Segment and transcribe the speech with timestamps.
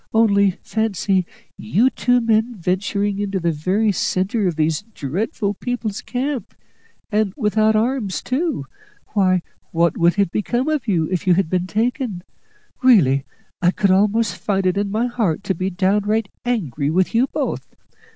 [0.15, 1.27] Only fancy,
[1.57, 6.55] you two men venturing into the very centre of these dreadful people's camp,
[7.11, 8.65] and without arms too!
[9.09, 12.23] Why, what would have become of you if you had been taken?
[12.81, 13.25] Really,
[13.61, 17.67] I could almost find it in my heart to be downright angry with you both.